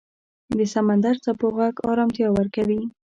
د 0.57 0.59
سمندر 0.73 1.15
څپو 1.23 1.47
غږ 1.57 1.75
آرامتیا 1.91 2.27
ورکوي. 2.33 2.81